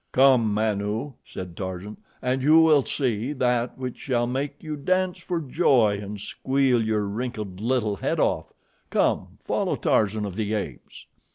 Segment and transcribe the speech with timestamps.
[0.13, 5.39] "Come, Manu," said Tarzan, "and you will see that which shall make you dance for
[5.39, 8.51] joy and squeal your wrinkled little head off.
[8.89, 11.05] Come, follow Tarzan of the Apes."